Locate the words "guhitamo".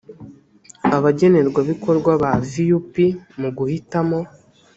3.57-4.19